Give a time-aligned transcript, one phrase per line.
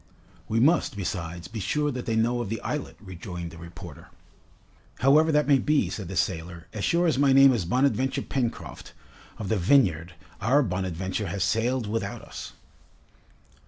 [0.49, 4.07] "We must, besides, be sure that they know of the islet," rejoined the reporter.
[5.01, 8.93] "However that may be," said the sailor, "as sure as my name is Bonadventure Pencroft,
[9.37, 12.53] of the Vineyard, our 'Bonadventure' has sailed without us!"